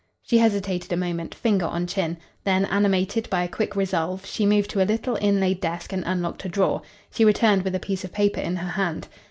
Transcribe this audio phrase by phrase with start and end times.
[0.23, 2.17] She hesitated a moment, finger on chin.
[2.43, 6.43] Then, animated by a quick resolve, she moved to a little inlaid desk and unlocked
[6.43, 6.81] a drawer.
[7.11, 9.07] She returned with a piece of paper in her hand.